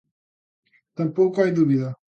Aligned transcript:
Tampouco 0.97 1.37
hai 1.41 1.51
dúbida. 1.59 1.89